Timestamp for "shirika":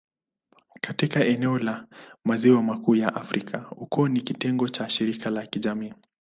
4.89-5.29